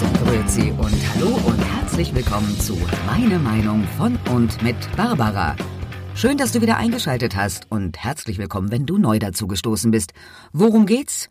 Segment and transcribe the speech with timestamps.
[0.00, 5.54] Grüezi und Hallo und herzlich willkommen zu Meine Meinung von und mit Barbara.
[6.14, 10.14] Schön, dass du wieder eingeschaltet hast und herzlich willkommen, wenn du neu dazu gestoßen bist.
[10.54, 11.28] Worum geht's?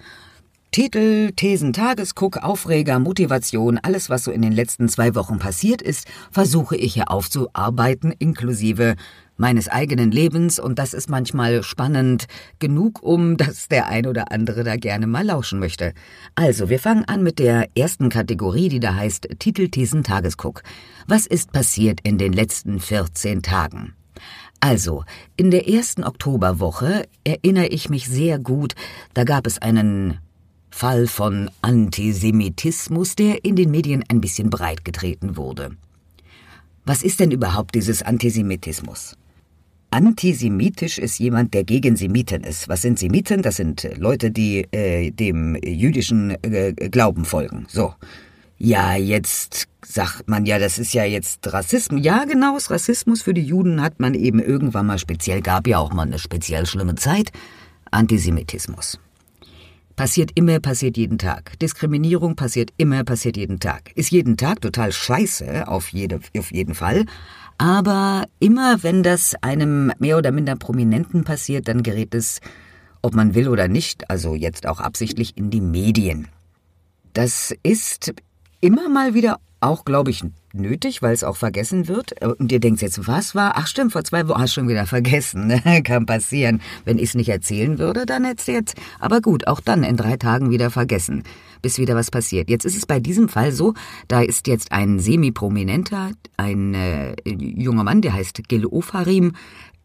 [0.69, 6.07] Titel, Thesen, Tagesguck, Aufreger, Motivation, alles, was so in den letzten zwei Wochen passiert ist,
[6.29, 8.95] versuche ich hier aufzuarbeiten, inklusive
[9.41, 12.27] meines eigenen Lebens, und das ist manchmal spannend
[12.59, 15.93] genug, um dass der ein oder andere da gerne mal lauschen möchte.
[16.35, 20.61] Also, wir fangen an mit der ersten Kategorie, die da heißt Titel, Thesen, Tagesguck.
[21.07, 23.95] Was ist passiert in den letzten 14 Tagen?
[24.59, 25.03] Also,
[25.37, 28.75] in der ersten Oktoberwoche erinnere ich mich sehr gut,
[29.15, 30.19] da gab es einen
[30.69, 35.71] Fall von Antisemitismus, der in den Medien ein bisschen breit getreten wurde.
[36.85, 39.15] Was ist denn überhaupt dieses Antisemitismus?
[39.93, 42.69] Antisemitisch ist jemand, der gegen Semiten ist.
[42.69, 43.41] Was sind Semiten?
[43.41, 47.65] Das sind Leute, die äh, dem jüdischen äh, Glauben folgen.
[47.67, 47.93] So.
[48.57, 52.05] Ja, jetzt sagt man ja, das ist ja jetzt Rassismus.
[52.05, 55.91] Ja, genau, Rassismus für die Juden hat man eben irgendwann mal speziell, gab ja auch
[55.91, 57.31] mal eine speziell schlimme Zeit.
[57.89, 58.97] Antisemitismus.
[59.97, 61.59] Passiert immer, passiert jeden Tag.
[61.59, 63.91] Diskriminierung passiert immer, passiert jeden Tag.
[63.95, 67.05] Ist jeden Tag total scheiße, auf, jede, auf jeden Fall.
[67.61, 72.41] Aber immer wenn das einem mehr oder minder Prominenten passiert, dann gerät es,
[73.03, 76.27] ob man will oder nicht, also jetzt auch absichtlich in die Medien.
[77.13, 78.15] Das ist
[78.61, 80.23] immer mal wieder auch, glaube ich,
[80.53, 82.23] nötig, weil es auch vergessen wird.
[82.23, 83.53] Und ihr denkt jetzt, was war?
[83.55, 85.47] Ach stimmt, vor zwei Wochen hast du schon wieder vergessen.
[85.47, 85.81] Ne?
[85.83, 86.61] Kann passieren.
[86.85, 88.75] Wenn ich es nicht erzählen würde, dann hätte es jetzt.
[88.99, 91.23] Aber gut, auch dann in drei Tagen wieder vergessen,
[91.61, 92.49] bis wieder was passiert.
[92.49, 93.73] Jetzt ist es bei diesem Fall so,
[94.07, 99.33] da ist jetzt ein semi-prominenter, ein äh, junger Mann, der heißt Gil Ofarim,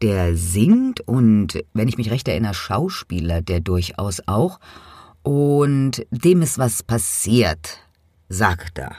[0.01, 4.59] der singt und, wenn ich mich recht erinnere, Schauspieler, der durchaus auch.
[5.23, 7.79] Und dem ist was passiert,
[8.29, 8.95] sagt er.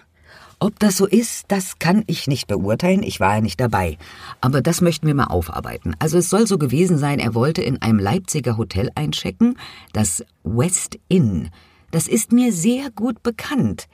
[0.61, 3.97] Ob das so ist, das kann ich nicht beurteilen, ich war ja nicht dabei.
[4.41, 5.95] Aber das möchten wir mal aufarbeiten.
[6.01, 9.57] Also es soll so gewesen sein, er wollte in einem Leipziger Hotel einchecken,
[9.93, 11.51] das West Inn.
[11.93, 13.87] Das ist mir sehr gut bekannt.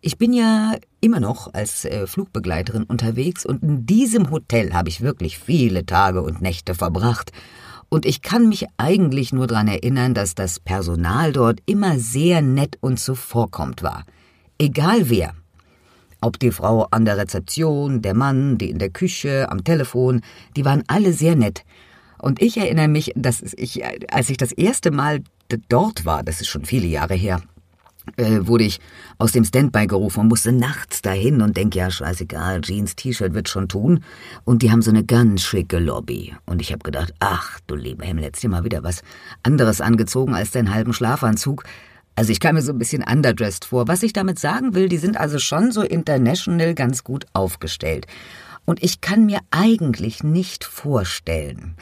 [0.00, 5.00] Ich bin ja immer noch als äh, Flugbegleiterin unterwegs und in diesem Hotel habe ich
[5.00, 7.32] wirklich viele Tage und Nächte verbracht.
[7.88, 12.78] Und ich kann mich eigentlich nur daran erinnern, dass das Personal dort immer sehr nett
[12.80, 14.04] und zuvorkommt war.
[14.58, 15.34] Egal wer,
[16.24, 20.22] ob die Frau an der Rezeption, der Mann, die in der Küche, am Telefon,
[20.56, 21.64] die waren alle sehr nett.
[22.18, 25.20] Und ich erinnere mich, dass ich, als ich das erste Mal
[25.68, 27.42] dort war, das ist schon viele Jahre her,
[28.16, 28.80] äh, wurde ich
[29.18, 33.48] aus dem Standby gerufen und musste nachts dahin und denke, ja, scheißegal, Jeans, T-Shirt wird
[33.48, 34.00] schon tun.
[34.44, 36.34] Und die haben so eine ganz schicke Lobby.
[36.46, 39.02] Und ich habe gedacht, ach, du lieber Himmel, jetzt dir mal wieder was
[39.42, 41.64] anderes angezogen als deinen halben Schlafanzug.
[42.16, 43.88] Also ich kam mir so ein bisschen underdressed vor.
[43.88, 48.06] Was ich damit sagen will, die sind also schon so international ganz gut aufgestellt.
[48.64, 51.76] Und ich kann mir eigentlich nicht vorstellen,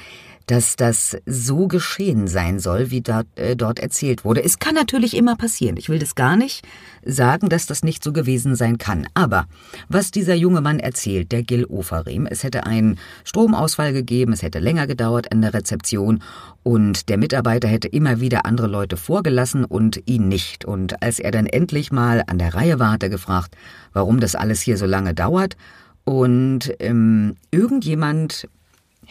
[0.46, 4.42] dass das so geschehen sein soll, wie dort, äh, dort erzählt wurde.
[4.42, 5.76] Es kann natürlich immer passieren.
[5.76, 6.66] Ich will das gar nicht
[7.04, 9.06] sagen, dass das nicht so gewesen sein kann.
[9.14, 9.46] Aber
[9.88, 14.58] was dieser junge Mann erzählt, der Gil Ofarim, es hätte einen Stromausfall gegeben, es hätte
[14.58, 16.22] länger gedauert an der Rezeption
[16.62, 20.64] und der Mitarbeiter hätte immer wieder andere Leute vorgelassen und ihn nicht.
[20.64, 23.56] Und als er dann endlich mal an der Reihe war, hat er gefragt,
[23.92, 25.56] warum das alles hier so lange dauert.
[26.04, 28.48] Und ähm, irgendjemand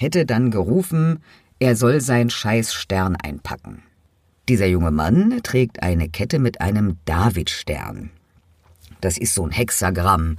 [0.02, 1.20] hätte dann gerufen,
[1.60, 3.84] er soll sein scheiß Stern einpacken.
[4.50, 8.10] Dieser junge Mann trägt eine Kette mit einem Davidstern.
[9.00, 10.38] Das ist so ein Hexagramm.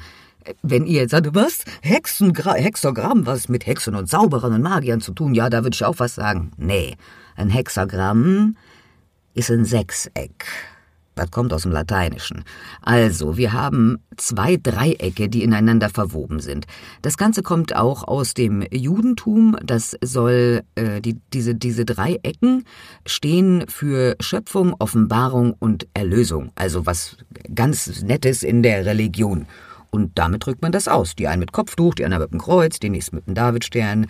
[0.62, 1.64] Wenn ihr jetzt sagt, was?
[1.82, 5.34] Hexengra Hexagramm, was mit Hexen und Zauberern und Magiern zu tun?
[5.34, 6.50] Ja, da würde ich auch was sagen.
[6.56, 6.96] Nee,
[7.36, 8.56] ein Hexagramm
[9.34, 10.44] ist ein Sechseck.
[11.14, 12.44] Das kommt aus dem Lateinischen.
[12.80, 16.66] Also, wir haben zwei Dreiecke, die ineinander verwoben sind.
[17.02, 19.56] Das Ganze kommt auch aus dem Judentum.
[19.62, 22.64] Das soll, äh, die, diese, diese Dreiecken
[23.04, 26.50] stehen für Schöpfung, Offenbarung und Erlösung.
[26.54, 27.18] Also was
[27.54, 29.46] ganz Nettes in der Religion.
[29.90, 31.14] Und damit drückt man das aus.
[31.14, 34.06] Die einen mit Kopftuch, die anderen mit dem Kreuz, die nächsten mit dem Davidstern,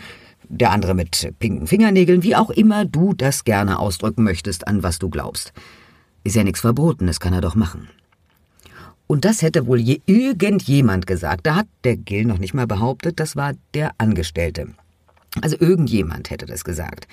[0.49, 5.01] der andere mit pinken Fingernägeln, wie auch immer du das gerne ausdrücken möchtest, an was
[5.01, 5.53] du glaubst.
[6.25, 7.89] Ist ja nichts Verbotenes, kann er doch machen.
[9.07, 11.47] Und das hätte wohl je irgendjemand gesagt.
[11.47, 14.69] Da hat der Gill noch nicht mal behauptet, das war der Angestellte.
[15.41, 17.09] Also irgendjemand hätte das gesagt.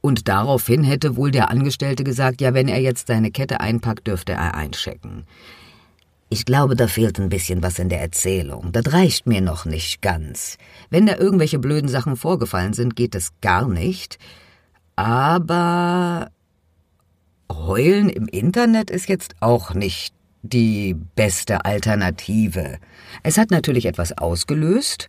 [0.00, 4.32] Und daraufhin hätte wohl der Angestellte gesagt, ja, wenn er jetzt seine Kette einpackt, dürfte
[4.32, 5.24] er einchecken.
[6.30, 8.70] Ich glaube, da fehlt ein bisschen was in der Erzählung.
[8.72, 10.58] Das reicht mir noch nicht ganz.
[10.90, 14.18] Wenn da irgendwelche blöden Sachen vorgefallen sind, geht es gar nicht.
[14.94, 16.30] Aber
[17.50, 22.78] Heulen im Internet ist jetzt auch nicht die beste Alternative.
[23.22, 25.08] Es hat natürlich etwas ausgelöst,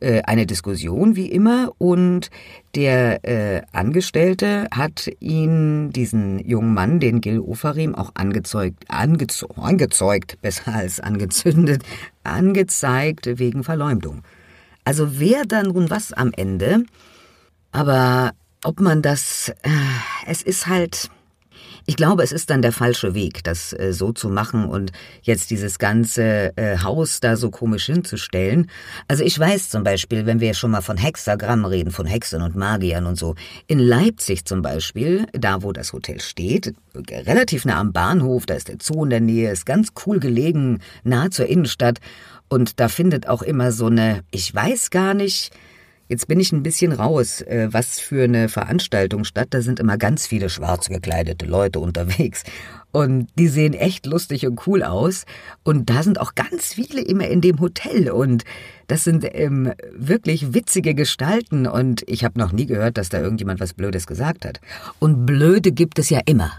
[0.00, 2.30] äh, eine Diskussion wie immer, und
[2.74, 10.40] der äh, Angestellte hat ihn, diesen jungen Mann, den Gil Ofarim, auch angezeugt, angeze angezeugt,
[10.40, 11.82] besser als angezündet,
[12.24, 14.22] angezeigt wegen Verleumdung.
[14.84, 16.84] Also wer dann nun was am Ende?
[17.70, 18.32] Aber
[18.64, 19.70] ob man das, äh,
[20.26, 21.10] es ist halt,
[21.86, 24.92] ich glaube, es ist dann der falsche Weg, das äh, so zu machen und
[25.22, 28.70] jetzt dieses ganze äh, Haus da so komisch hinzustellen.
[29.08, 32.56] Also ich weiß zum Beispiel, wenn wir schon mal von Hexagramm reden, von Hexen und
[32.56, 33.34] Magiern und so,
[33.66, 36.74] in Leipzig zum Beispiel, da wo das Hotel steht,
[37.10, 40.80] relativ nah am Bahnhof, da ist der Zoo in der Nähe, ist ganz cool gelegen,
[41.04, 41.98] nah zur Innenstadt
[42.48, 45.52] und da findet auch immer so eine, ich weiß gar nicht,
[46.12, 49.48] Jetzt bin ich ein bisschen raus, äh, was für eine Veranstaltung statt.
[49.48, 52.42] Da sind immer ganz viele schwarz gekleidete Leute unterwegs.
[52.90, 55.24] Und die sehen echt lustig und cool aus.
[55.62, 58.10] Und da sind auch ganz viele immer in dem Hotel.
[58.10, 58.44] Und
[58.88, 61.66] das sind ähm, wirklich witzige Gestalten.
[61.66, 64.60] Und ich habe noch nie gehört, dass da irgendjemand was Blödes gesagt hat.
[64.98, 66.52] Und Blöde gibt es ja immer.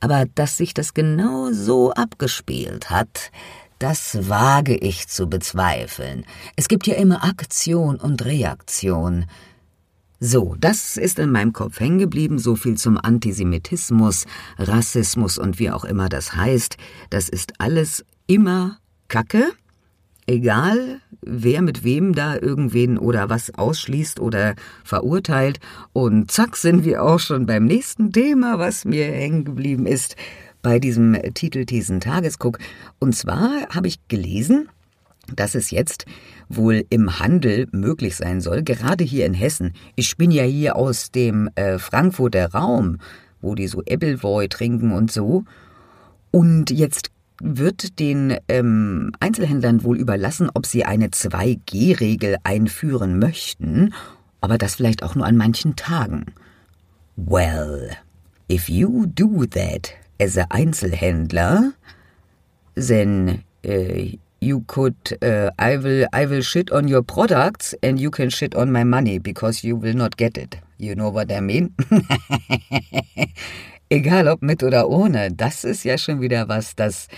[0.00, 3.30] Aber dass sich das genau so abgespielt hat,
[3.78, 6.24] das wage ich zu bezweifeln.
[6.56, 9.26] Es gibt ja immer Aktion und Reaktion.
[10.18, 14.24] So, das ist in meinem Kopf hängen geblieben, so viel zum Antisemitismus,
[14.58, 16.78] Rassismus und wie auch immer das heißt.
[17.10, 18.78] Das ist alles immer
[19.08, 19.52] Kacke,
[20.26, 25.60] egal wer mit wem da irgendwen oder was ausschließt oder verurteilt.
[25.92, 30.16] Und zack sind wir auch schon beim nächsten Thema, was mir hängen geblieben ist
[30.66, 32.58] bei diesem Titel diesen Tagesguck.
[32.98, 34.68] Und zwar habe ich gelesen,
[35.32, 36.06] dass es jetzt
[36.48, 39.74] wohl im Handel möglich sein soll, gerade hier in Hessen.
[39.94, 42.98] Ich bin ja hier aus dem äh, Frankfurter Raum,
[43.40, 45.44] wo die so Appleboy trinken und so.
[46.32, 53.94] Und jetzt wird den ähm, Einzelhändlern wohl überlassen, ob sie eine 2G-Regel einführen möchten,
[54.40, 56.26] aber das vielleicht auch nur an manchen Tagen.
[57.14, 57.90] Well,
[58.50, 61.72] if you do that, as a Einzelhändler,
[62.74, 68.10] then uh, you could uh, I will I will shit on your products and you
[68.10, 70.58] can shit on my money because you will not get it.
[70.78, 71.74] You know what I mean?
[73.90, 77.08] Egal ob mit oder ohne, das ist ja schon wieder was, das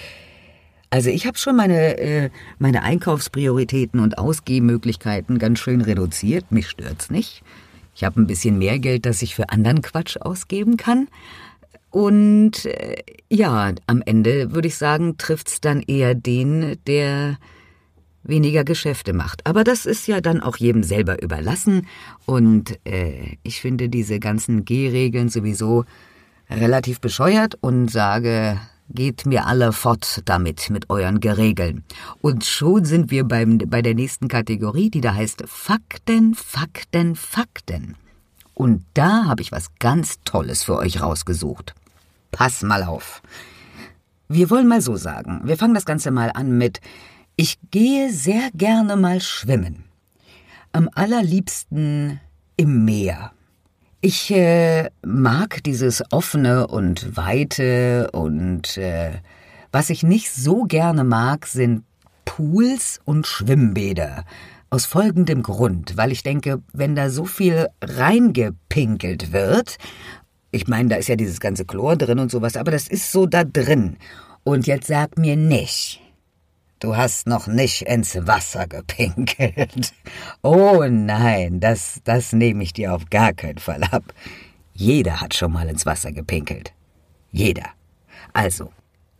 [0.90, 6.50] also ich habe schon meine äh, meine Einkaufsprioritäten und Ausgehmöglichkeiten ganz schön reduziert.
[6.50, 7.42] Mich stört's nicht.
[7.94, 11.08] Ich habe ein bisschen mehr Geld, das ich für anderen Quatsch ausgeben kann.
[11.90, 17.38] Und äh, ja, am Ende würde ich sagen, trifft's dann eher den, der
[18.22, 19.46] weniger Geschäfte macht.
[19.46, 21.86] Aber das ist ja dann auch jedem selber überlassen.
[22.26, 25.84] Und äh, ich finde diese ganzen G-Regeln sowieso
[26.50, 28.58] relativ bescheuert und sage,
[28.90, 31.84] geht mir alle fort damit, mit euren Geregeln.
[32.20, 37.96] Und schon sind wir beim, bei der nächsten Kategorie, die da heißt Fakten, Fakten, Fakten.
[38.54, 41.74] Und da habe ich was ganz Tolles für euch rausgesucht.
[42.30, 43.22] Pass mal auf.
[44.28, 46.80] Wir wollen mal so sagen, wir fangen das Ganze mal an mit
[47.36, 49.84] Ich gehe sehr gerne mal schwimmen.
[50.72, 52.20] Am allerliebsten
[52.56, 53.32] im Meer.
[54.00, 59.12] Ich äh, mag dieses offene und weite und äh,
[59.72, 61.84] was ich nicht so gerne mag, sind
[62.24, 64.24] Pools und Schwimmbäder.
[64.70, 69.78] Aus folgendem Grund, weil ich denke, wenn da so viel reingepinkelt wird,
[70.50, 73.26] ich meine, da ist ja dieses ganze Chlor drin und sowas, aber das ist so
[73.26, 73.96] da drin.
[74.44, 76.00] Und jetzt sag mir nicht,
[76.80, 79.92] du hast noch nicht ins Wasser gepinkelt.
[80.42, 84.04] Oh nein, das, das nehme ich dir auf gar keinen Fall ab.
[84.72, 86.72] Jeder hat schon mal ins Wasser gepinkelt.
[87.32, 87.70] Jeder.
[88.32, 88.70] Also,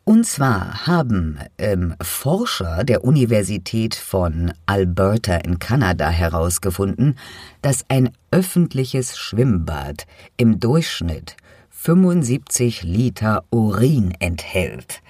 [0.08, 7.18] und zwar haben ähm, Forscher der Universität von Alberta in Kanada herausgefunden,
[7.60, 10.06] dass ein öffentliches Schwimmbad
[10.38, 11.36] im Durchschnitt
[11.68, 15.02] 75 Liter Urin enthält.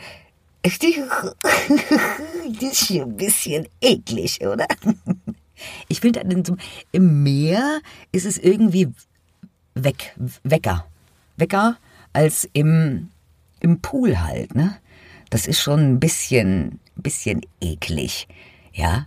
[0.64, 0.78] Das
[2.72, 4.66] ist schon ein bisschen eklig, oder?
[5.86, 6.22] Ich finde,
[6.90, 7.78] im Meer
[8.10, 8.88] ist es irgendwie
[9.76, 10.86] weg, wecker.
[11.36, 11.76] Wecker
[12.12, 13.10] als im,
[13.60, 14.76] im Pool halt, ne?
[15.30, 18.28] Das ist schon ein bisschen, bisschen eklig.
[18.73, 19.06] Ja?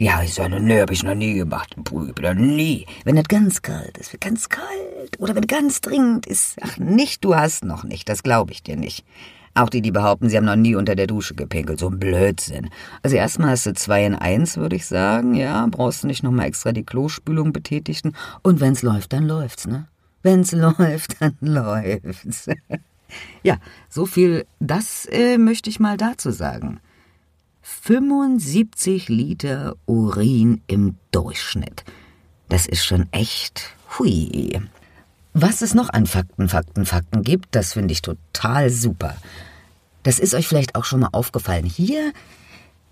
[0.00, 1.74] Ja, ich sage, nee, hab ich noch nie gemacht.
[1.82, 2.86] Puh, nie.
[3.04, 5.18] Wenn das ganz kalt ist, ganz kalt.
[5.18, 6.56] Oder wenn ganz dringend ist.
[6.60, 8.08] Ach, nicht, du hast noch nicht.
[8.08, 9.04] Das glaube ich dir nicht.
[9.54, 11.80] Auch die, die behaupten, sie haben noch nie unter der Dusche gepinkelt.
[11.80, 12.70] So ein Blödsinn.
[13.02, 15.34] Also erstmal hast du zwei in eins, würde ich sagen.
[15.34, 18.14] Ja, brauchst du nicht nochmal extra die Klospülung betätigen.
[18.42, 19.88] Und wenn's läuft, dann läuft's, ne?
[20.22, 22.48] Wenn's läuft, dann läuft's.
[23.42, 26.80] Ja, so viel, das äh, möchte ich mal dazu sagen.
[27.62, 31.84] 75 Liter Urin im Durchschnitt.
[32.48, 34.60] Das ist schon echt hui.
[35.34, 39.16] Was es noch an Fakten, Fakten, Fakten gibt, das finde ich total super.
[40.02, 41.64] Das ist euch vielleicht auch schon mal aufgefallen.
[41.64, 42.12] Hier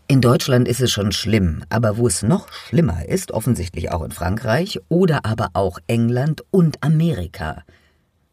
[0.08, 4.12] in Deutschland ist es schon schlimm, aber wo es noch schlimmer ist, offensichtlich auch in
[4.12, 7.64] Frankreich oder aber auch England und Amerika.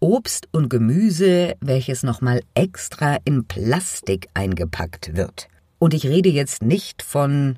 [0.03, 5.47] Obst und Gemüse, welches nochmal extra in Plastik eingepackt wird.
[5.79, 7.57] Und ich rede jetzt nicht von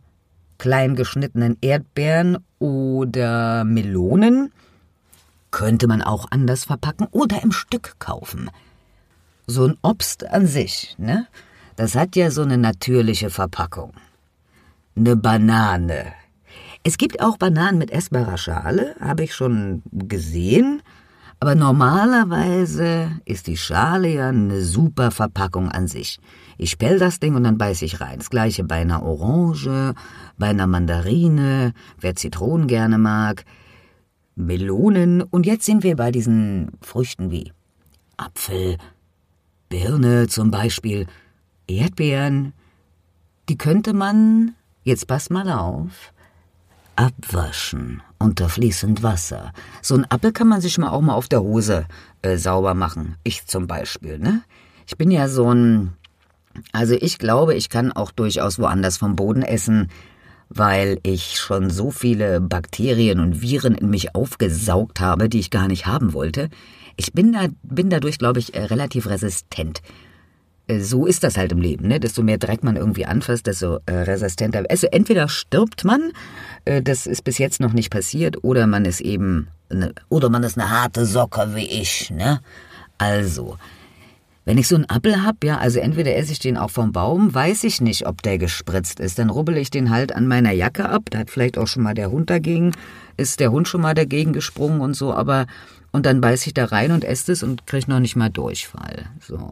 [0.59, 4.51] klein geschnittenen Erdbeeren oder Melonen,
[5.49, 8.51] könnte man auch anders verpacken oder im Stück kaufen.
[9.47, 11.25] So ein Obst an sich, ne?
[11.77, 13.93] Das hat ja so eine natürliche Verpackung.
[14.95, 16.13] Eine Banane.
[16.83, 20.83] Es gibt auch Bananen mit essbarer Schale, habe ich schon gesehen.
[21.39, 26.19] Aber normalerweise ist die Schale ja eine super Verpackung an sich.
[26.57, 28.19] Ich pell das Ding und dann beiß ich rein.
[28.19, 29.93] Das gleiche bei einer Orange,
[30.37, 33.43] bei einer Mandarine, wer Zitronen gerne mag,
[34.35, 37.51] Melonen und jetzt sind wir bei diesen Früchten wie
[38.17, 38.77] Apfel,
[39.69, 41.07] Birne zum Beispiel,
[41.67, 42.53] Erdbeeren.
[43.49, 46.13] Die könnte man, jetzt pass mal auf,
[46.95, 49.53] abwaschen unter fließend Wasser.
[49.81, 51.85] So ein Apfel kann man sich mal auch mal auf der Hose
[52.21, 53.15] äh, sauber machen.
[53.23, 54.41] Ich zum Beispiel, ne?
[54.87, 55.93] Ich bin ja so ein
[56.71, 59.89] also ich glaube, ich kann auch durchaus woanders vom Boden essen,
[60.49, 65.67] weil ich schon so viele Bakterien und Viren in mich aufgesaugt habe, die ich gar
[65.67, 66.49] nicht haben wollte.
[66.97, 69.81] Ich bin, da, bin dadurch, glaube ich, äh, relativ resistent.
[70.67, 71.99] Äh, so ist das halt im Leben, ne?
[71.99, 74.63] Desto mehr Dreck man irgendwie anfasst, desto äh, resistenter.
[74.69, 76.11] Also entweder stirbt man,
[76.65, 80.43] äh, das ist bis jetzt noch nicht passiert, oder man ist eben, ne, oder man
[80.43, 82.41] ist eine harte Socke wie ich, ne?
[82.97, 83.57] Also,
[84.45, 87.33] wenn ich so einen Apfel hab, ja, also entweder esse ich den auch vom Baum,
[87.33, 89.17] weiß ich nicht, ob der gespritzt ist.
[89.17, 91.05] Dann rubbel ich den halt an meiner Jacke ab.
[91.09, 92.71] Da hat vielleicht auch schon mal der Hund dagegen,
[93.17, 95.47] ist der Hund schon mal dagegen gesprungen und so, aber
[95.91, 99.07] und dann beiß ich da rein und esse es und krieg noch nicht mal Durchfall.
[99.19, 99.49] So.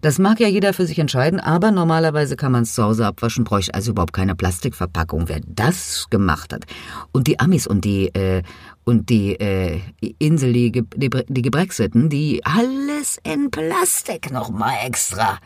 [0.00, 3.44] Das mag ja jeder für sich entscheiden, aber normalerweise kann man es zu Hause abwaschen,
[3.44, 5.28] bräuchte also überhaupt keine Plastikverpackung.
[5.28, 6.64] Wer das gemacht hat.
[7.10, 8.42] Und die Amis und die äh,
[8.84, 9.80] und die äh,
[10.18, 15.38] Insel, die, die, die Gebrexiten, die alles in Plastik nochmal extra.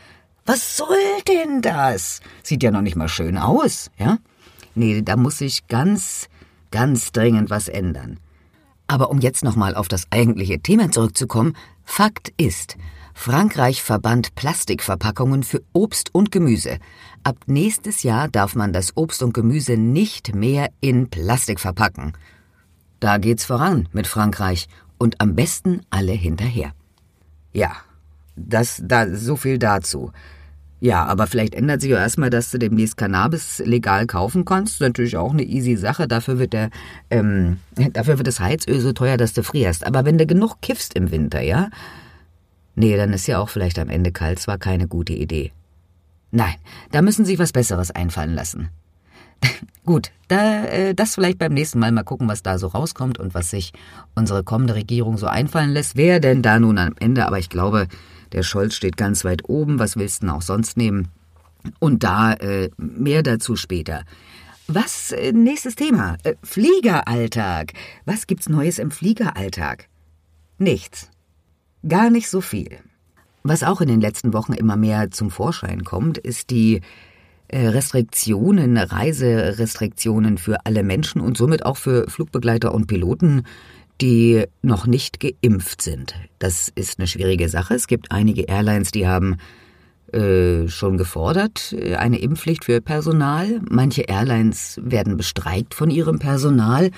[0.45, 2.21] Was soll denn das?
[2.43, 4.17] Sieht ja noch nicht mal schön aus, ja?
[4.75, 6.27] Nee, da muss sich ganz,
[6.71, 8.19] ganz dringend was ändern.
[8.87, 11.55] Aber um jetzt nochmal auf das eigentliche Thema zurückzukommen,
[11.85, 12.77] Fakt ist,
[13.13, 16.77] Frankreich verbannt Plastikverpackungen für Obst und Gemüse.
[17.23, 22.13] Ab nächstes Jahr darf man das Obst und Gemüse nicht mehr in Plastik verpacken.
[22.99, 24.67] Da geht's voran mit Frankreich
[24.97, 26.71] und am besten alle hinterher.
[27.53, 27.71] Ja,
[28.35, 30.11] das da so viel dazu.
[30.83, 34.81] Ja, aber vielleicht ändert sich ja erstmal, dass du demnächst Cannabis legal kaufen kannst.
[34.81, 36.09] Natürlich auch eine easy Sache.
[36.09, 36.71] Dafür wird der,
[37.09, 37.59] ähm,
[37.93, 39.87] dafür wird das Heizöl so teuer, dass du frierst.
[39.87, 41.69] Aber wenn du genug kiffst im Winter, ja?
[42.75, 44.39] Nee, dann ist ja auch vielleicht am Ende kalt.
[44.39, 45.51] Zwar keine gute Idee.
[46.31, 46.55] Nein,
[46.91, 48.69] da müssen sie was Besseres einfallen lassen.
[49.85, 53.33] Gut, da, äh, das vielleicht beim nächsten Mal mal gucken, was da so rauskommt und
[53.33, 53.73] was sich
[54.15, 55.95] unsere kommende Regierung so einfallen lässt.
[55.95, 57.27] Wer denn da nun am Ende?
[57.27, 57.87] Aber ich glaube,
[58.31, 59.79] der Scholz steht ganz weit oben.
[59.79, 61.09] Was willst du denn auch sonst nehmen?
[61.79, 64.03] Und da äh, mehr dazu später.
[64.67, 66.17] Was, äh, nächstes Thema.
[66.23, 67.73] Äh, Fliegeralltag.
[68.05, 69.87] Was gibt's Neues im Fliegeralltag?
[70.57, 71.09] Nichts.
[71.87, 72.79] Gar nicht so viel.
[73.43, 76.81] Was auch in den letzten Wochen immer mehr zum Vorschein kommt, ist die
[77.49, 83.43] äh, Restriktionen, Reiserestriktionen für alle Menschen und somit auch für Flugbegleiter und Piloten,
[83.99, 86.15] die noch nicht geimpft sind.
[86.39, 87.75] Das ist eine schwierige Sache.
[87.75, 89.37] Es gibt einige Airlines, die haben
[90.13, 93.61] äh, schon gefordert, äh, eine Impfpflicht für Personal.
[93.69, 96.91] Manche Airlines werden bestreikt von ihrem Personal.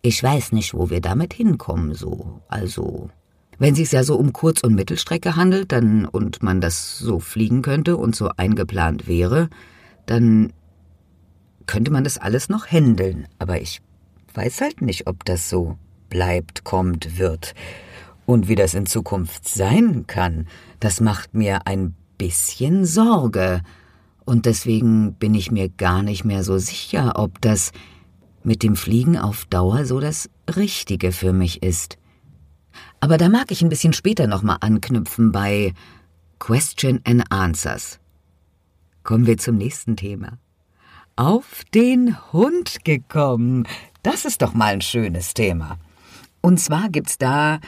[0.00, 2.40] Ich weiß nicht, wo wir damit hinkommen, so.
[2.48, 3.10] Also,
[3.58, 7.20] wenn es sich ja so um Kurz- und Mittelstrecke handelt, dann und man das so
[7.20, 9.48] fliegen könnte und so eingeplant wäre,
[10.06, 10.52] dann
[11.66, 13.28] könnte man das alles noch händeln.
[13.38, 13.80] Aber ich
[14.34, 15.78] weiß halt nicht, ob das so
[16.08, 17.54] bleibt, kommt, wird.
[18.26, 20.46] Und wie das in Zukunft sein kann,
[20.80, 23.62] das macht mir ein bisschen Sorge.
[24.24, 27.72] Und deswegen bin ich mir gar nicht mehr so sicher, ob das
[28.44, 31.98] mit dem Fliegen auf Dauer so das Richtige für mich ist.
[33.02, 35.74] Aber da mag ich ein bisschen später nochmal anknüpfen bei
[36.38, 37.98] Question and Answers.
[39.02, 40.38] Kommen wir zum nächsten Thema.
[41.16, 43.66] Auf den Hund gekommen.
[44.04, 45.78] Das ist doch mal ein schönes Thema.
[46.42, 47.58] Und zwar gibt's da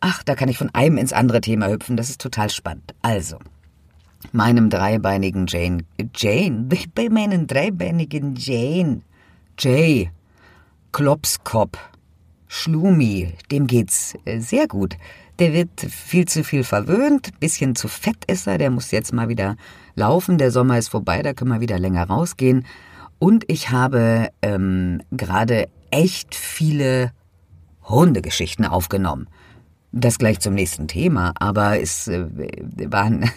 [0.00, 2.92] Ach, da kann ich von einem ins andere Thema hüpfen, das ist total spannend.
[3.00, 3.38] Also,
[4.32, 5.84] meinem dreibeinigen Jane,
[6.16, 9.02] Jane, bei meinen dreibeinigen Jane,
[9.56, 10.10] Jay,
[10.90, 11.78] Klopskop,
[12.52, 14.96] Schlumi, dem geht's äh, sehr gut.
[15.38, 19.28] Der wird viel zu viel verwöhnt, bisschen zu fett ist er, der muss jetzt mal
[19.28, 19.56] wieder
[19.94, 22.66] laufen, der Sommer ist vorbei, da können wir wieder länger rausgehen.
[23.20, 27.12] Und ich habe ähm, gerade echt viele
[27.84, 29.28] Hundegeschichten aufgenommen.
[29.92, 32.26] Das gleich zum nächsten Thema, aber es äh,
[32.90, 33.30] waren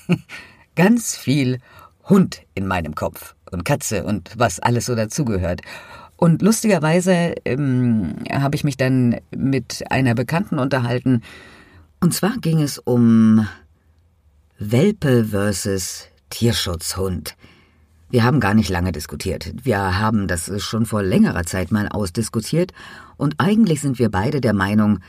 [0.74, 1.60] ganz viel
[2.08, 5.60] Hund in meinem Kopf und Katze und was alles so dazugehört.
[6.16, 11.22] Und lustigerweise ähm, habe ich mich dann mit einer Bekannten unterhalten.
[12.00, 13.46] Und zwar ging es um
[14.58, 17.36] Welpe versus Tierschutzhund.
[18.08, 19.52] Wir haben gar nicht lange diskutiert.
[19.62, 22.72] Wir haben das schon vor längerer Zeit mal ausdiskutiert.
[23.16, 25.00] Und eigentlich sind wir beide der Meinung,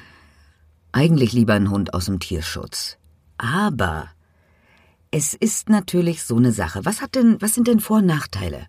[0.91, 2.97] eigentlich lieber ein Hund aus dem Tierschutz.
[3.37, 4.09] Aber
[5.11, 6.85] es ist natürlich so eine Sache.
[6.85, 8.67] Was hat denn, was sind denn Vor- und Nachteile?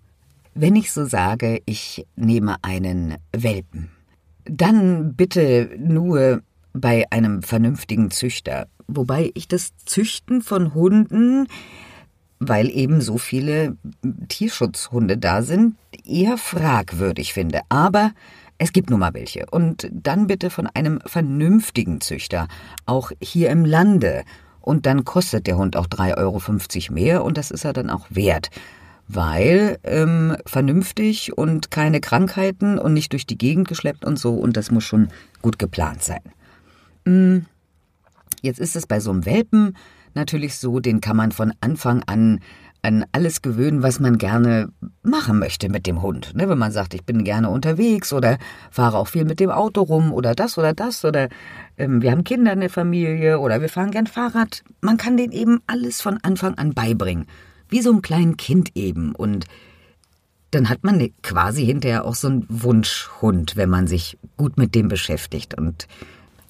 [0.54, 3.90] Wenn ich so sage, ich nehme einen Welpen,
[4.44, 8.66] dann bitte nur bei einem vernünftigen Züchter.
[8.86, 11.46] Wobei ich das Züchten von Hunden,
[12.38, 13.76] weil eben so viele
[14.28, 17.60] Tierschutzhunde da sind, eher fragwürdig finde.
[17.68, 18.12] Aber
[18.58, 19.46] es gibt nun mal welche.
[19.50, 22.48] Und dann bitte von einem vernünftigen Züchter,
[22.86, 24.24] auch hier im Lande.
[24.60, 28.06] Und dann kostet der Hund auch 3,50 Euro mehr und das ist er dann auch
[28.10, 28.50] wert
[29.08, 34.56] weil ähm, vernünftig und keine Krankheiten und nicht durch die Gegend geschleppt und so und
[34.56, 35.08] das muss schon
[35.42, 36.20] gut geplant sein.
[37.06, 37.46] Hm,
[38.42, 39.76] jetzt ist es bei so einem Welpen
[40.14, 42.40] natürlich so, den kann man von Anfang an
[42.80, 44.68] an alles gewöhnen, was man gerne
[45.02, 46.34] machen möchte mit dem Hund.
[46.36, 46.48] Ne?
[46.48, 48.38] Wenn man sagt, ich bin gerne unterwegs oder
[48.70, 51.28] fahre auch viel mit dem Auto rum oder das oder das oder
[51.76, 54.62] ähm, wir haben Kinder in der Familie oder wir fahren gern Fahrrad.
[54.80, 57.26] Man kann den eben alles von Anfang an beibringen
[57.68, 59.14] wie so ein kleines Kind eben.
[59.14, 59.46] Und
[60.50, 64.88] dann hat man quasi hinterher auch so einen Wunschhund, wenn man sich gut mit dem
[64.88, 65.86] beschäftigt und,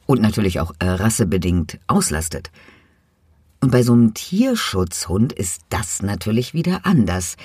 [0.06, 2.50] und natürlich auch äh, rassebedingt auslastet.
[3.60, 7.36] Und bei so einem Tierschutzhund ist das natürlich wieder anders.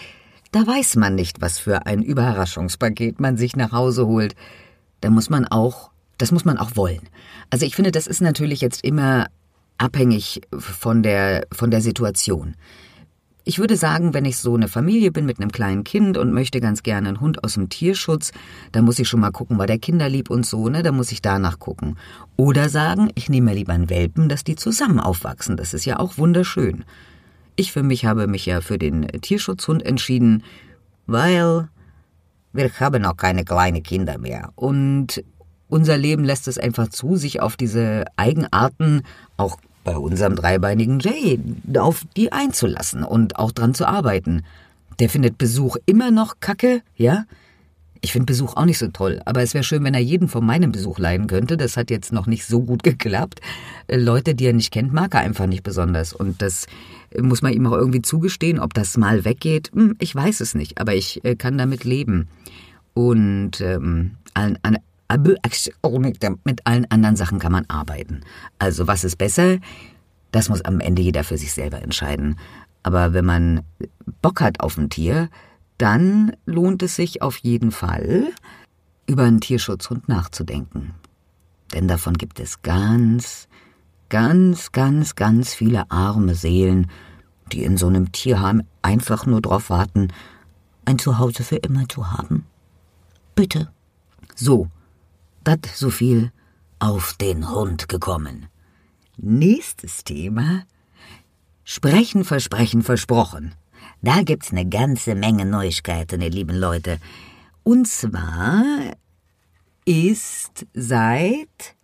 [0.52, 4.36] Da weiß man nicht, was für ein Überraschungspaket man sich nach Hause holt.
[5.02, 7.02] Da muss man auch, das muss man auch wollen.
[7.50, 9.28] Also ich finde, das ist natürlich jetzt immer
[9.80, 12.56] abhängig von der, von der Situation.
[13.46, 16.62] Ich würde sagen, wenn ich so eine Familie bin mit einem kleinen Kind und möchte
[16.62, 18.32] ganz gerne einen Hund aus dem Tierschutz,
[18.72, 20.82] dann muss ich schon mal gucken, war der kinderlieb und so, ne?
[20.82, 21.98] Da muss ich danach gucken.
[22.38, 25.58] Oder sagen, ich nehme mir lieber einen Welpen, dass die zusammen aufwachsen.
[25.58, 26.86] Das ist ja auch wunderschön.
[27.58, 30.44] Ich für mich habe mich ja für den Tierschutzhund entschieden,
[31.06, 31.68] weil
[32.54, 34.52] wir haben noch keine kleinen Kinder mehr.
[34.56, 35.22] Und
[35.68, 39.02] unser Leben lässt es einfach zu, sich auf diese Eigenarten
[39.36, 41.40] auch bei unserem dreibeinigen Jay
[41.78, 44.44] auf die einzulassen und auch dran zu arbeiten.
[45.00, 47.26] Der findet Besuch immer noch kacke, ja?
[48.02, 50.46] Ich finde Besuch auch nicht so toll, aber es wäre schön, wenn er jeden von
[50.46, 51.56] meinem Besuch leiden könnte.
[51.56, 53.40] Das hat jetzt noch nicht so gut geklappt.
[53.88, 56.12] Äh, Leute, die er nicht kennt, mag er einfach nicht besonders.
[56.12, 56.68] Und das
[57.18, 58.60] muss man ihm auch irgendwie zugestehen.
[58.60, 62.28] Ob das mal weggeht, hm, ich weiß es nicht, aber ich äh, kann damit leben.
[62.94, 64.78] Und ähm, an, an,
[66.44, 68.22] mit allen anderen Sachen kann man arbeiten.
[68.60, 69.58] Also was ist besser?
[70.32, 72.38] Das muss am Ende jeder für sich selber entscheiden.
[72.82, 73.62] Aber wenn man
[74.22, 75.30] Bock hat auf ein Tier,
[75.78, 78.32] dann lohnt es sich auf jeden Fall,
[79.06, 80.94] über einen Tierschutzhund nachzudenken.
[81.74, 83.48] Denn davon gibt es ganz,
[84.10, 86.90] ganz, ganz, ganz viele arme Seelen,
[87.52, 90.10] die in so einem Tierheim einfach nur darauf warten,
[90.86, 92.46] ein Zuhause für immer zu haben.
[93.36, 93.70] Bitte.
[94.36, 94.68] So,
[95.44, 96.32] dat so viel
[96.80, 98.48] auf den Hund gekommen.
[99.18, 100.64] Nächstes Thema.
[101.64, 103.56] Sprechen, versprechen, versprochen.
[104.02, 107.00] Da gibt's eine ganze Menge Neuigkeiten, ihr lieben Leute.
[107.64, 108.64] Und zwar
[109.86, 111.76] ist seit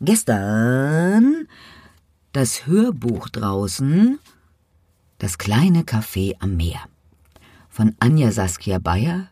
[0.00, 1.48] gestern
[2.32, 4.18] das Hörbuch draußen
[5.18, 6.80] Das kleine Café am Meer
[7.74, 9.28] von Anja Saskia Bayer,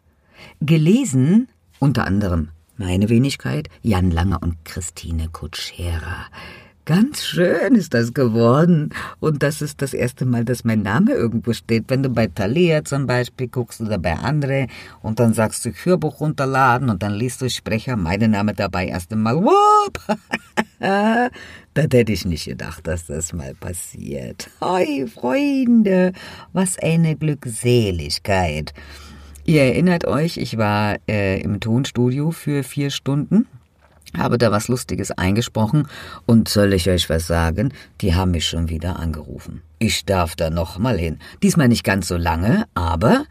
[0.60, 6.26] gelesen unter anderem meine Wenigkeit, Jan Lange und Christine Kutschera.
[6.85, 8.90] Ganz schön ist das geworden.
[9.20, 11.85] Und das ist das erste Mal, dass mein Name irgendwo steht.
[11.87, 14.66] Wenn du bei Thalia zum Beispiel guckst oder bei Andre
[15.00, 19.12] und dann sagst du Hörbuch runterladen und dann liest du Sprecher, mein Name dabei erst
[19.12, 19.37] einmal.
[19.37, 20.00] Wupp!
[20.80, 21.30] das
[21.92, 24.50] hätte ich nicht gedacht, dass das mal passiert.
[24.61, 26.12] Hoi, Freunde,
[26.52, 28.74] was eine Glückseligkeit.
[29.44, 33.46] Ihr erinnert euch, ich war äh, im Tonstudio für vier Stunden
[34.16, 35.88] habe da was Lustiges eingesprochen
[36.26, 37.72] und soll ich euch was sagen?
[38.00, 39.62] Die haben mich schon wieder angerufen.
[39.78, 41.18] Ich darf da noch mal hin.
[41.42, 43.24] Diesmal nicht ganz so lange, aber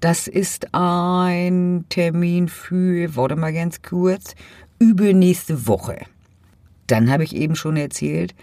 [0.00, 4.34] das ist ein Termin für, warte mal ganz kurz,
[4.78, 5.98] übernächste Woche.
[6.86, 8.34] Dann habe ich eben schon erzählt,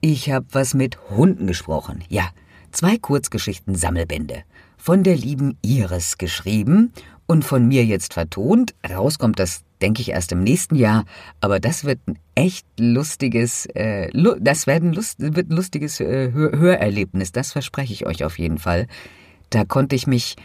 [0.00, 2.04] ich habe was mit Hunden gesprochen.
[2.08, 2.28] Ja,
[2.70, 4.44] zwei Kurzgeschichten Sammelbände.
[4.78, 6.92] Von der lieben Iris geschrieben
[7.26, 8.74] und von mir jetzt vertont.
[8.88, 11.04] Rauskommt das, denke ich, erst im nächsten Jahr.
[11.40, 14.08] Aber das wird ein echt lustiges, äh,
[14.40, 17.32] das wird ein, Lust, wird ein lustiges äh, Hörerlebnis.
[17.32, 18.86] Das verspreche ich euch auf jeden Fall.
[19.50, 20.36] Da konnte ich mich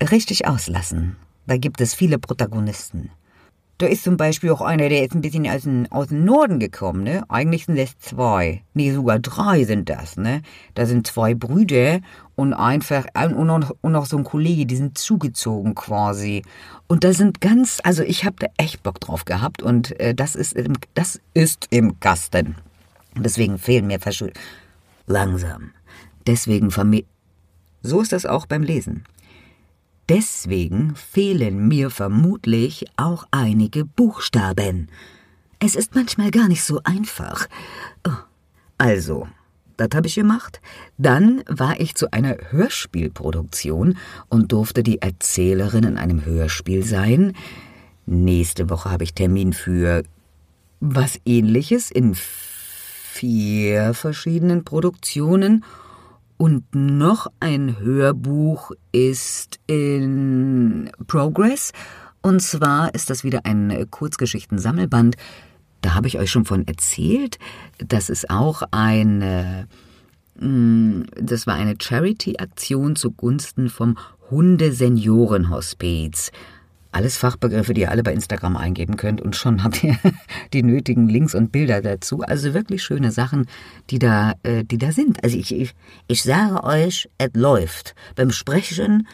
[0.00, 1.16] richtig auslassen.
[1.46, 3.10] Da gibt es viele Protagonisten.
[3.78, 6.60] Da ist zum Beispiel auch einer, der ist ein bisschen aus dem, aus dem Norden
[6.60, 7.24] gekommen, ne?
[7.28, 8.62] Eigentlich sind es zwei.
[8.74, 10.42] Nee, sogar drei sind das, ne?
[10.74, 12.00] Da sind zwei Brüder
[12.36, 16.42] und einfach, und noch, und noch so ein Kollege, die sind zugezogen quasi.
[16.86, 20.36] Und da sind ganz, also ich habe da echt Bock drauf gehabt und äh, das
[20.36, 22.56] ist im, das ist im Kasten.
[23.16, 24.38] Deswegen fehlen mir Verschuld.
[25.06, 25.72] Langsam.
[26.26, 27.04] Deswegen vermi.
[27.82, 29.04] So ist das auch beim Lesen.
[30.08, 34.88] Deswegen fehlen mir vermutlich auch einige Buchstaben.
[35.58, 37.46] Es ist manchmal gar nicht so einfach.
[38.06, 38.10] Oh.
[38.78, 39.28] Also,
[39.76, 40.60] das habe ich gemacht.
[40.98, 43.96] Dann war ich zu einer Hörspielproduktion
[44.28, 47.34] und durfte die Erzählerin in einem Hörspiel sein.
[48.04, 50.02] Nächste Woche habe ich Termin für
[50.80, 55.64] was ähnliches in vier verschiedenen Produktionen
[56.42, 61.70] und noch ein Hörbuch ist in Progress.
[62.20, 65.14] Und zwar ist das wieder ein Kurzgeschichten-Sammelband.
[65.82, 67.38] Da habe ich euch schon von erzählt.
[67.78, 69.68] Das ist auch eine,
[70.40, 73.96] mm, das war eine Charity-Aktion zugunsten vom
[74.28, 76.32] Hundeseniorenhospiz.
[76.92, 79.96] Alles Fachbegriffe, die ihr alle bei Instagram eingeben könnt und schon habt ihr
[80.52, 82.20] die nötigen Links und Bilder dazu.
[82.20, 83.46] Also wirklich schöne Sachen,
[83.88, 85.24] die da, äh, die da sind.
[85.24, 85.74] Also ich, ich,
[86.06, 87.94] ich sage euch, es läuft.
[88.14, 89.08] Beim Sprechen,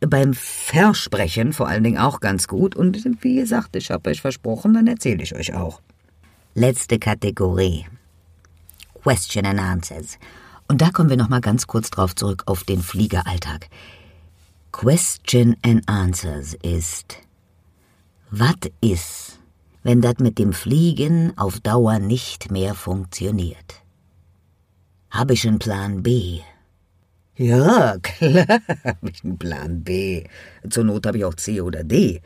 [0.00, 2.76] beim Versprechen vor allen Dingen auch ganz gut.
[2.76, 5.80] Und wie gesagt, ich habe euch versprochen, dann erzähle ich euch auch.
[6.54, 7.86] Letzte Kategorie.
[9.02, 10.18] Question and Answers.
[10.68, 13.68] Und da kommen wir noch mal ganz kurz drauf zurück auf den Fliegeralltag.
[14.70, 17.23] Question and Answers ist
[18.36, 19.38] Was ist,
[19.84, 23.76] wenn das mit dem Fliegen auf Dauer nicht mehr funktioniert?
[25.08, 26.40] Habe ich einen Plan B?
[27.36, 30.24] Ja, klar habe ich einen Plan B.
[30.68, 32.22] Zur Not habe ich auch C oder D.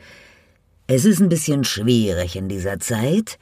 [0.87, 3.37] Es ist ein bisschen schwierig in dieser Zeit.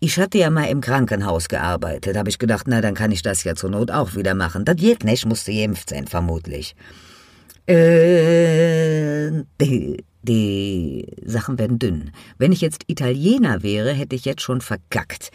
[0.00, 3.44] Ich hatte ja mal im Krankenhaus gearbeitet, habe ich gedacht, na, dann kann ich das
[3.44, 4.64] ja zur Not auch wieder machen.
[4.64, 6.74] Das geht nicht, musste geimpft sein, vermutlich.
[7.66, 12.12] Äh, die, die Sachen werden dünn.
[12.38, 15.30] Wenn ich jetzt Italiener wäre, hätte ich jetzt schon verkackt.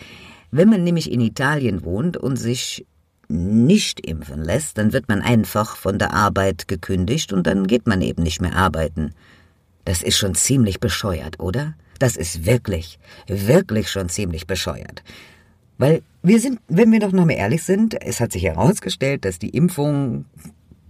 [0.51, 2.85] Wenn man nämlich in Italien wohnt und sich
[3.29, 8.01] nicht impfen lässt, dann wird man einfach von der Arbeit gekündigt und dann geht man
[8.01, 9.13] eben nicht mehr arbeiten.
[9.85, 11.73] Das ist schon ziemlich bescheuert, oder?
[11.99, 15.03] Das ist wirklich, wirklich schon ziemlich bescheuert.
[15.77, 19.39] Weil wir sind, wenn wir doch noch mal ehrlich sind, es hat sich herausgestellt, dass
[19.39, 20.25] die Impfung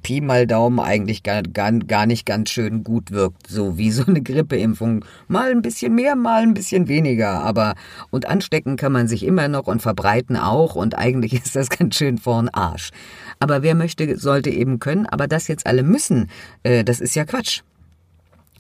[0.02, 4.06] Pi mal Daumen eigentlich gar, gar, gar nicht ganz schön gut wirkt, so wie so
[4.06, 5.06] eine Grippeimpfung.
[5.28, 7.76] Mal ein bisschen mehr, mal ein bisschen weniger, aber
[8.10, 11.96] und anstecken kann man sich immer noch und verbreiten auch und eigentlich ist das ganz
[11.96, 12.92] schön vorn Arsch.
[13.40, 16.30] Aber wer möchte, sollte eben können, aber das jetzt alle müssen,
[16.64, 17.62] äh, das ist ja Quatsch.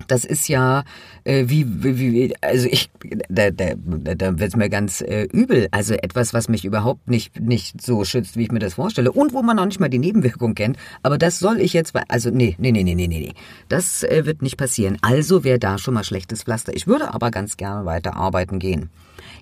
[0.08, 0.84] Das ist ja
[1.24, 2.90] äh, wie, wie, wie, also ich,
[3.30, 5.68] da, da, da wird's mir ganz äh, übel.
[5.72, 9.12] Also etwas, was mich überhaupt nicht, nicht so schützt, wie ich mir das vorstelle.
[9.12, 10.78] Und wo man auch nicht mal die Nebenwirkung kennt.
[11.04, 13.34] Aber das soll ich jetzt, also nee, nee, nee, nee, nee, nee.
[13.70, 14.98] Das äh, wird nicht passieren.
[15.02, 16.76] Also wäre da schon mal schlechtes Pflaster.
[16.76, 18.90] Ich würde aber ganz gerne weiter arbeiten gehen.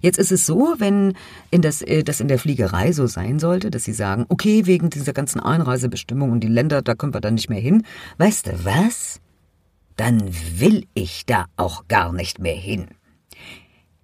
[0.01, 1.13] Jetzt ist es so, wenn
[1.51, 4.89] in das, äh, das in der Fliegerei so sein sollte, dass sie sagen, okay, wegen
[4.89, 7.83] dieser ganzen Einreisebestimmung und die Länder, da können wir dann nicht mehr hin.
[8.17, 9.19] Weißt du was?
[9.99, 12.87] Dann will ich da auch gar nicht mehr hin.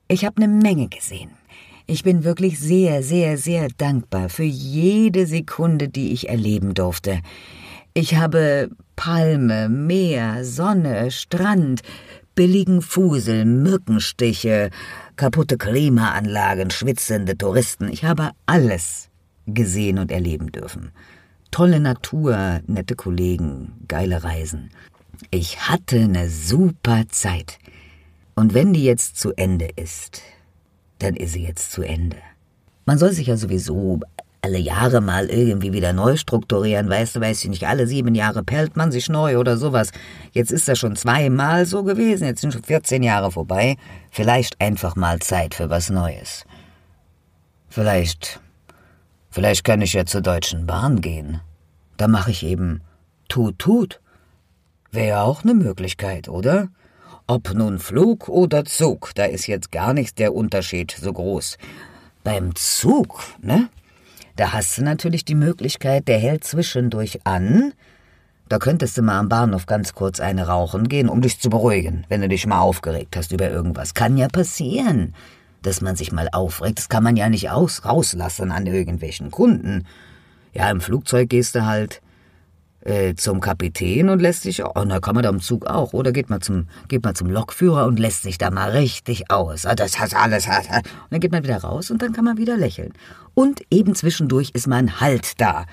[0.09, 1.31] Ich habe eine Menge gesehen.
[1.87, 7.21] Ich bin wirklich sehr, sehr, sehr dankbar für jede Sekunde, die ich erleben durfte.
[7.93, 11.81] Ich habe Palme, Meer, Sonne, Strand,
[12.35, 14.71] billigen Fusel, Mückenstiche,
[15.15, 17.87] kaputte Klimaanlagen, schwitzende Touristen.
[17.87, 19.09] Ich habe alles
[19.47, 20.91] gesehen und erleben dürfen.
[21.51, 24.71] Tolle Natur, nette Kollegen, geile Reisen.
[25.31, 27.57] Ich hatte eine super Zeit.
[28.35, 30.21] Und wenn die jetzt zu Ende ist,
[30.99, 32.17] dann ist sie jetzt zu Ende.
[32.85, 33.99] Man soll sich ja sowieso,
[34.45, 38.43] alle Jahre mal irgendwie wieder neu strukturieren, weißt du, weiß ich nicht, alle sieben Jahre
[38.43, 39.91] pellt man sich neu oder sowas.
[40.33, 43.77] Jetzt ist das schon zweimal so gewesen, jetzt sind schon 14 Jahre vorbei.
[44.11, 46.45] Vielleicht einfach mal Zeit für was Neues.
[47.69, 48.39] Vielleicht,
[49.31, 51.41] vielleicht kann ich ja zur Deutschen Bahn gehen.
[51.97, 52.81] Da mache ich eben
[53.27, 53.99] Tut, Tut.
[54.95, 56.69] Wäre auch eine Möglichkeit, oder?
[57.27, 61.57] Ob nun Flug oder Zug, da ist jetzt gar nicht der Unterschied so groß.
[62.23, 63.67] Beim Zug, ne?
[64.37, 67.73] Da hast du natürlich die Möglichkeit, der hält zwischendurch an.
[68.47, 72.05] Da könntest du mal am Bahnhof ganz kurz eine rauchen gehen, um dich zu beruhigen,
[72.07, 73.95] wenn du dich mal aufgeregt hast über irgendwas.
[73.95, 75.13] Kann ja passieren,
[75.61, 76.79] dass man sich mal aufregt.
[76.79, 79.87] Das kann man ja nicht aus rauslassen an irgendwelchen Kunden.
[80.53, 82.01] Ja, im Flugzeug gehst du halt
[82.85, 86.11] äh, zum Kapitän und lässt sich, oh, na kann man da im Zug auch, oder
[86.11, 89.65] geht man zum, geht man zum Lokführer und lässt sich da mal richtig aus.
[89.65, 92.57] Ah, das hat alles, und dann geht man wieder raus und dann kann man wieder
[92.57, 92.93] lächeln.
[93.33, 95.65] Und eben zwischendurch ist man halt da.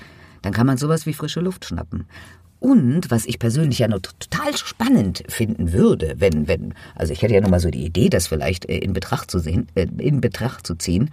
[0.42, 2.06] Dann kann man sowas wie frische Luft schnappen.
[2.58, 7.34] Und was ich persönlich ja noch total spannend finden würde, wenn, wenn, also ich hätte
[7.34, 10.20] ja nur mal so die Idee, das vielleicht äh, in Betracht zu sehen, äh, in
[10.20, 11.10] Betracht zu ziehen,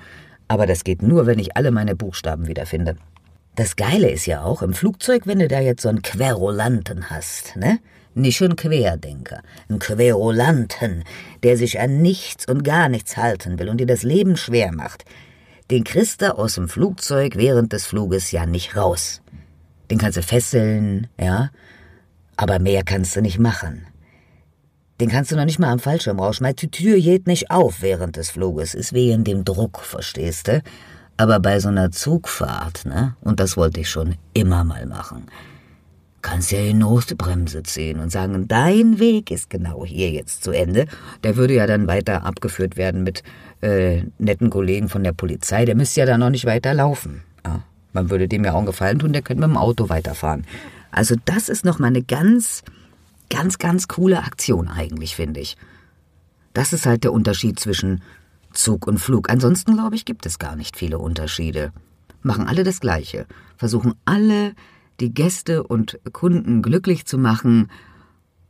[0.48, 2.98] aber das geht nur, wenn ich alle meine Buchstaben wiederfinde.
[3.60, 7.58] Das Geile ist ja auch im Flugzeug, wenn du da jetzt so einen Querulanten hast,
[7.58, 7.80] ne?
[8.14, 11.04] Nicht ein Querdenker, ein Querulanten,
[11.44, 15.04] der sich an nichts und gar nichts halten will und dir das Leben schwer macht.
[15.72, 19.22] Den kriegst du aus dem Flugzeug während des Fluges ja nicht raus.
[19.92, 21.50] Den kannst du fesseln, ja,
[22.38, 23.88] aber mehr kannst du nicht machen.
[25.02, 26.56] Den kannst du noch nicht mal am Fallschirm rausschmeißen.
[26.56, 30.64] Die Tür geht nicht auf während des Fluges, ist wegen dem Druck, verstehst du?
[31.20, 35.24] Aber bei so einer Zugfahrt, ne, und das wollte ich schon immer mal machen,
[36.22, 40.86] kannst ja die Notbremse ziehen und sagen, dein Weg ist genau hier jetzt zu Ende.
[41.26, 43.24] Der würde ja dann weiter abgeführt werden mit
[43.60, 45.66] äh, netten Kollegen von der Polizei.
[45.66, 47.22] Der müsste ja dann noch nicht weiter laufen.
[47.46, 50.46] Ja, man würde dem ja auch einen Gefallen tun, der könnte mit dem Auto weiterfahren.
[50.90, 52.64] Also das ist noch mal eine ganz,
[53.30, 55.58] ganz, ganz coole Aktion eigentlich, finde ich.
[56.54, 58.02] Das ist halt der Unterschied zwischen
[58.54, 59.30] Zug und Flug.
[59.30, 61.72] Ansonsten, glaube ich, gibt es gar nicht viele Unterschiede.
[62.22, 63.26] Machen alle das Gleiche.
[63.58, 64.54] Versuchen alle,
[65.00, 67.70] die Gäste und Kunden glücklich zu machen.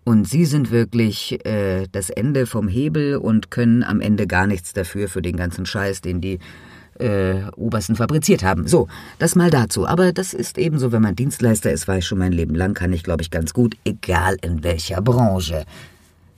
[0.04, 4.74] Und sie sind wirklich äh, das Ende vom Hebel und können am Ende gar nichts
[4.74, 6.40] dafür für den ganzen Scheiß, den die
[7.00, 8.68] äh, Obersten fabriziert haben.
[8.68, 8.88] So,
[9.20, 9.88] das mal dazu.
[9.88, 13.04] Aber das ist ebenso, wenn man Dienstleister ist, weiß schon mein Leben lang, kann ich,
[13.04, 15.66] glaube ich, ganz gut, egal in welcher Branche.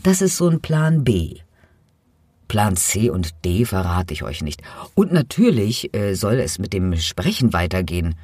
[0.04, 1.38] Das ist so ein Plan B.
[2.52, 4.62] Plan C und D verrate ich euch nicht.
[4.94, 8.16] Und natürlich äh, soll es mit dem Sprechen weitergehen.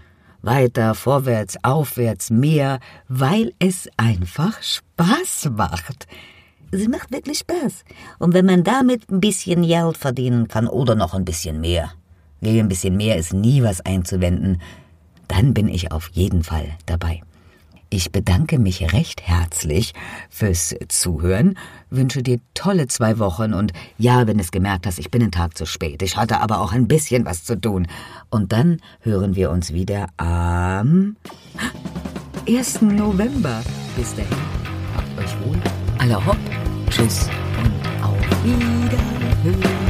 [0.42, 6.08] Weiter, vorwärts, aufwärts, mehr, weil es einfach Spaß macht.
[6.74, 7.86] Sie macht wirklich Spaß.
[8.20, 11.94] Und wenn man damit ein bisschen Geld verdienen kann oder noch ein bisschen mehr,
[12.42, 14.62] gegen ein bisschen mehr ist nie was einzuwenden,
[15.30, 17.22] dann bin ich auf jeden Fall dabei.
[17.90, 19.94] Ich bedanke mich recht herzlich
[20.30, 21.58] fürs Zuhören,
[21.90, 25.58] wünsche dir tolle zwei Wochen und ja, wenn es gemerkt hast, ich bin den Tag
[25.58, 26.02] zu spät.
[26.02, 27.88] Ich hatte aber auch ein bisschen was zu tun.
[28.30, 31.16] Und dann hören wir uns wieder am
[32.48, 32.82] 1.
[32.82, 33.64] November.
[33.96, 34.38] Bis dahin,
[34.96, 35.58] habt euch wohl.
[35.98, 36.38] Alle hopp,
[36.90, 39.87] tschüss und auf Wiederhören.